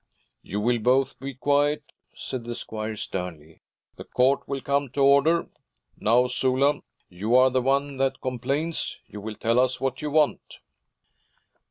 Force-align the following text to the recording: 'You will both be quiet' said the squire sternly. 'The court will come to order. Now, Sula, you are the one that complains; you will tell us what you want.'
'You 0.41 0.59
will 0.59 0.79
both 0.79 1.19
be 1.19 1.35
quiet' 1.35 1.93
said 2.15 2.43
the 2.45 2.55
squire 2.55 2.95
sternly. 2.95 3.61
'The 3.97 4.05
court 4.05 4.47
will 4.47 4.59
come 4.61 4.89
to 4.93 4.99
order. 5.03 5.45
Now, 5.95 6.25
Sula, 6.25 6.81
you 7.07 7.35
are 7.35 7.51
the 7.51 7.61
one 7.61 7.97
that 7.97 8.19
complains; 8.19 8.99
you 9.05 9.21
will 9.21 9.35
tell 9.35 9.59
us 9.59 9.79
what 9.79 10.01
you 10.01 10.09
want.' 10.09 10.57